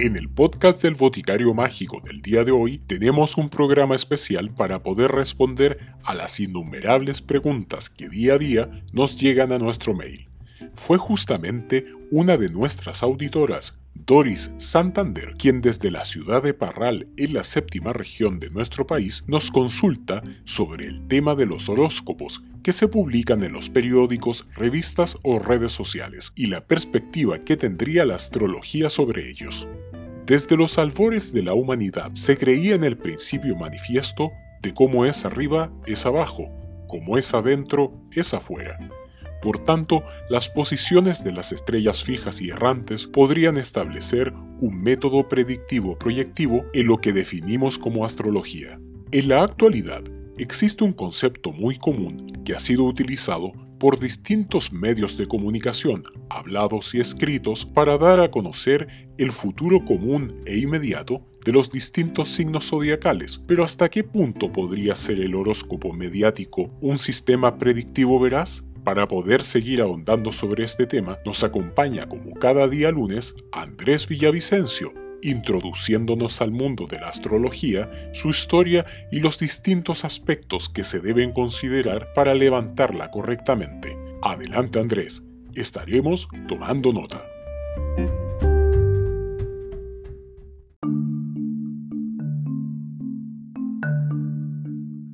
[0.00, 4.84] En el podcast del Boticario Mágico del día de hoy tenemos un programa especial para
[4.84, 10.28] poder responder a las innumerables preguntas que día a día nos llegan a nuestro mail.
[10.72, 13.76] Fue justamente una de nuestras auditoras,
[14.06, 19.24] Doris Santander, quien desde la ciudad de Parral, en la séptima región de nuestro país,
[19.26, 25.16] nos consulta sobre el tema de los horóscopos que se publican en los periódicos, revistas
[25.22, 29.68] o redes sociales y la perspectiva que tendría la astrología sobre ellos.
[30.26, 34.30] Desde los albores de la humanidad se creía en el principio manifiesto
[34.62, 36.50] de cómo es arriba es abajo,
[36.88, 38.78] como es adentro es afuera.
[39.42, 45.96] Por tanto, las posiciones de las estrellas fijas y errantes podrían establecer un método predictivo
[45.98, 48.80] proyectivo en lo que definimos como astrología.
[49.12, 50.02] En la actualidad,
[50.36, 56.94] existe un concepto muy común que ha sido utilizado por distintos medios de comunicación, hablados
[56.94, 62.68] y escritos, para dar a conocer el futuro común e inmediato de los distintos signos
[62.68, 63.40] zodiacales.
[63.46, 68.64] Pero ¿hasta qué punto podría ser el horóscopo mediático un sistema predictivo veraz?
[68.88, 74.94] Para poder seguir ahondando sobre este tema, nos acompaña como cada día lunes Andrés Villavicencio,
[75.20, 81.32] introduciéndonos al mundo de la astrología, su historia y los distintos aspectos que se deben
[81.32, 83.94] considerar para levantarla correctamente.
[84.22, 85.22] Adelante Andrés,
[85.54, 87.22] estaremos tomando nota.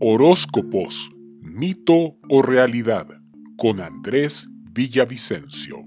[0.00, 1.08] Horóscopos,
[1.40, 3.19] mito o realidad,
[3.60, 5.84] con Andrés Villavicencio.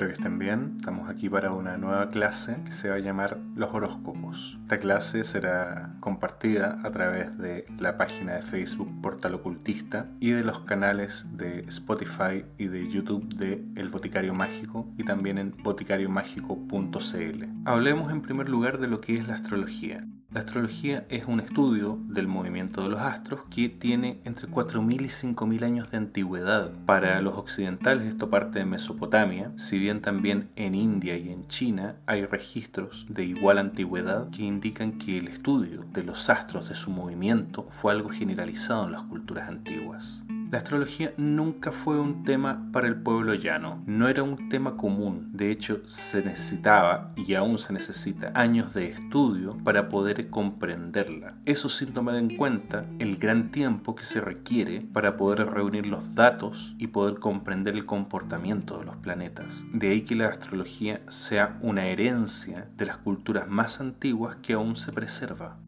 [0.00, 0.76] Espero que estén bien.
[0.78, 4.56] Estamos aquí para una nueva clase que se va a llamar Los horóscopos.
[4.62, 10.42] Esta clase será compartida a través de la página de Facebook Portal Ocultista y de
[10.42, 17.44] los canales de Spotify y de YouTube de El Boticario Mágico y también en boticariomágico.cl.
[17.66, 20.06] Hablemos en primer lugar de lo que es la astrología.
[20.32, 25.08] La astrología es un estudio del movimiento de los astros que tiene entre 4.000 y
[25.34, 26.70] 5.000 años de antigüedad.
[26.86, 31.96] Para los occidentales esto parte de Mesopotamia, si bien también en India y en China
[32.06, 36.92] hay registros de igual antigüedad que indican que el estudio de los astros de su
[36.92, 40.22] movimiento fue algo generalizado en las culturas antiguas.
[40.50, 45.30] La astrología nunca fue un tema para el pueblo llano, no era un tema común,
[45.32, 51.36] de hecho se necesitaba y aún se necesita años de estudio para poder comprenderla.
[51.44, 56.16] Eso sin tomar en cuenta el gran tiempo que se requiere para poder reunir los
[56.16, 59.64] datos y poder comprender el comportamiento de los planetas.
[59.72, 64.74] De ahí que la astrología sea una herencia de las culturas más antiguas que aún
[64.74, 65.58] se preserva.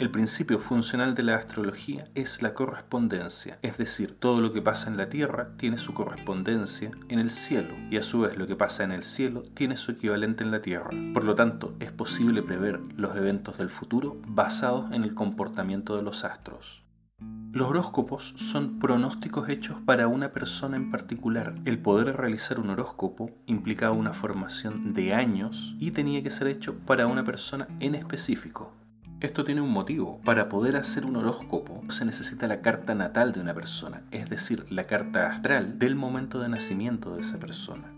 [0.00, 4.90] El principio funcional de la astrología es la correspondencia, es decir, todo lo que pasa
[4.90, 8.56] en la Tierra tiene su correspondencia en el cielo y a su vez lo que
[8.56, 10.90] pasa en el cielo tiene su equivalente en la Tierra.
[11.12, 16.02] Por lo tanto, es posible prever los eventos del futuro basados en el comportamiento de
[16.02, 16.82] los astros.
[17.52, 21.54] Los horóscopos son pronósticos hechos para una persona en particular.
[21.66, 26.74] El poder realizar un horóscopo implicaba una formación de años y tenía que ser hecho
[26.84, 28.72] para una persona en específico.
[29.24, 30.20] Esto tiene un motivo.
[30.22, 34.66] Para poder hacer un horóscopo se necesita la carta natal de una persona, es decir,
[34.68, 37.90] la carta astral del momento de nacimiento de esa persona.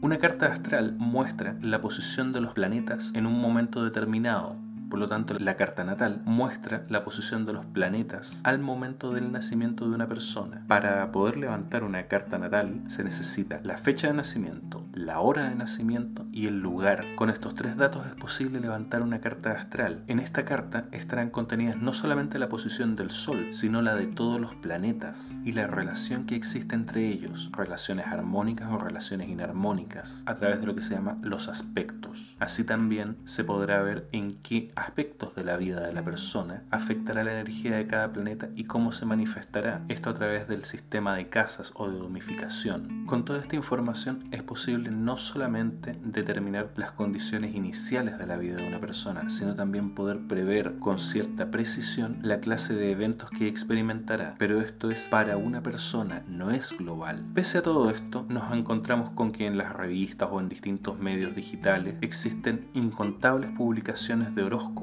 [0.00, 4.56] Una carta astral muestra la posición de los planetas en un momento determinado,
[4.94, 9.32] por lo tanto, la carta natal muestra la posición de los planetas al momento del
[9.32, 10.62] nacimiento de una persona.
[10.68, 15.56] Para poder levantar una carta natal se necesita la fecha de nacimiento, la hora de
[15.56, 17.04] nacimiento y el lugar.
[17.16, 20.04] Con estos tres datos es posible levantar una carta astral.
[20.06, 24.40] En esta carta estarán contenidas no solamente la posición del Sol, sino la de todos
[24.40, 30.36] los planetas y la relación que existe entre ellos, relaciones armónicas o relaciones inarmónicas, a
[30.36, 32.36] través de lo que se llama los aspectos.
[32.38, 37.24] Así también se podrá ver en qué aspectos de la vida de la persona afectará
[37.24, 41.28] la energía de cada planeta y cómo se manifestará esto a través del sistema de
[41.28, 43.06] casas o de domificación.
[43.06, 48.56] Con toda esta información es posible no solamente determinar las condiciones iniciales de la vida
[48.56, 53.48] de una persona, sino también poder prever con cierta precisión la clase de eventos que
[53.48, 54.34] experimentará.
[54.38, 57.24] Pero esto es para una persona, no es global.
[57.32, 61.34] Pese a todo esto, nos encontramos con que en las revistas o en distintos medios
[61.34, 64.73] digitales existen incontables publicaciones de horóscopos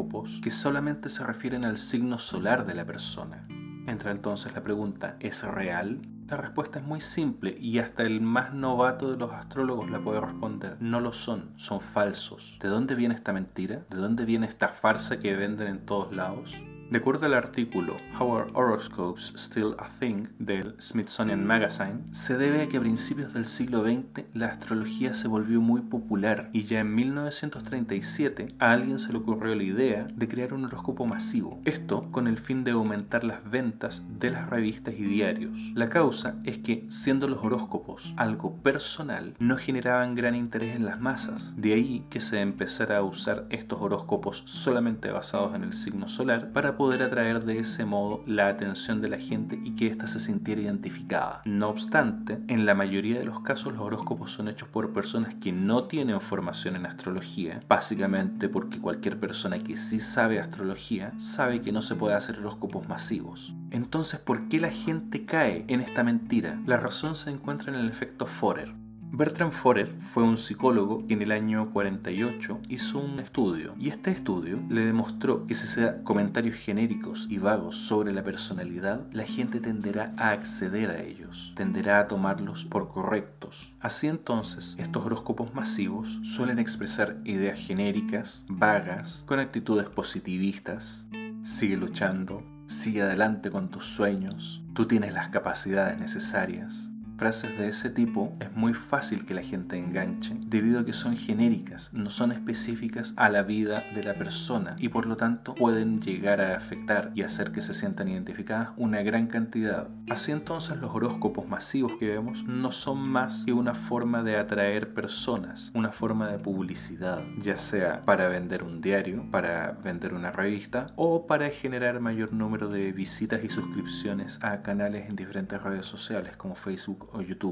[0.42, 3.46] que solamente se refieren al signo solar de la persona.
[3.88, 6.02] Entra entonces la pregunta, ¿es real?
[6.28, 10.22] La respuesta es muy simple y hasta el más novato de los astrólogos la puede
[10.22, 10.78] responder.
[10.80, 12.58] No lo son, son falsos.
[12.62, 13.84] ¿De dónde viene esta mentira?
[13.90, 16.56] ¿De dónde viene esta farsa que venden en todos lados?
[16.92, 22.64] De acuerdo al artículo How Are Horoscopes Still a Thing del Smithsonian Magazine, se debe
[22.64, 26.82] a que a principios del siglo XX la astrología se volvió muy popular y ya
[26.82, 31.62] en 1937 a alguien se le ocurrió la idea de crear un horóscopo masivo.
[31.64, 35.58] Esto con el fin de aumentar las ventas de las revistas y diarios.
[35.74, 41.00] La causa es que, siendo los horóscopos algo personal, no generaban gran interés en las
[41.00, 41.54] masas.
[41.56, 46.52] De ahí que se empezara a usar estos horóscopos solamente basados en el signo solar
[46.52, 50.20] para poder atraer de ese modo la atención de la gente y que ésta se
[50.20, 51.44] sintiera identificada.
[51.46, 55.52] No obstante, en la mayoría de los casos los horóscopos son hechos por personas que
[55.52, 61.72] no tienen formación en astrología, básicamente porque cualquier persona que sí sabe astrología sabe que
[61.72, 63.54] no se puede hacer horóscopos masivos.
[63.70, 66.60] Entonces, ¿por qué la gente cae en esta mentira?
[66.66, 68.81] La razón se encuentra en el efecto Forer.
[69.14, 74.10] Bertrand Forer fue un psicólogo que en el año 48 hizo un estudio y este
[74.10, 79.26] estudio le demostró que si se da comentarios genéricos y vagos sobre la personalidad, la
[79.26, 83.74] gente tenderá a acceder a ellos, tenderá a tomarlos por correctos.
[83.82, 91.06] Así entonces, estos horóscopos masivos suelen expresar ideas genéricas, vagas, con actitudes positivistas.
[91.44, 96.91] Sigue luchando, sigue adelante con tus sueños, tú tienes las capacidades necesarias,
[97.22, 101.16] frases de ese tipo es muy fácil que la gente enganche, debido a que son
[101.16, 106.02] genéricas, no son específicas a la vida de la persona y por lo tanto pueden
[106.02, 109.88] llegar a afectar y hacer que se sientan identificadas una gran cantidad.
[110.10, 114.96] Así entonces los horóscopos masivos que vemos no son más que una forma de atraer
[114.96, 120.88] personas, una forma de publicidad, ya sea para vender un diario, para vender una revista
[120.96, 126.36] o para generar mayor número de visitas y suscripciones a canales en diferentes redes sociales
[126.36, 127.11] como Facebook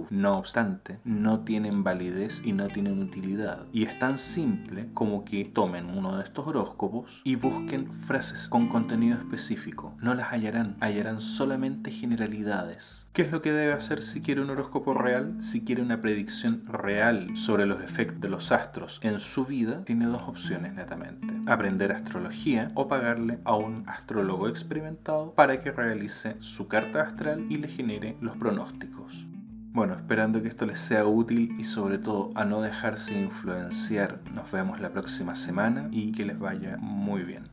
[0.10, 3.66] No obstante, no tienen validez y no tienen utilidad.
[3.72, 8.68] Y es tan simple como que tomen uno de estos horóscopos y busquen frases con
[8.68, 9.96] contenido específico.
[10.02, 13.10] No las hallarán, hallarán solamente generalidades.
[13.14, 15.38] ¿Qué es lo que debe hacer si quiere un horóscopo real?
[15.42, 20.06] Si quiere una predicción real sobre los efectos de los astros en su vida, tiene
[20.06, 21.34] dos opciones netamente.
[21.48, 27.58] Aprender astrología o pagarle a un astrólogo experimentado para que realice su carta astral y
[27.58, 29.26] le genere los pronósticos.
[29.72, 34.20] Bueno, esperando que esto les sea útil y sobre todo a no dejarse influenciar.
[34.34, 37.44] Nos vemos la próxima semana y que les vaya muy bien.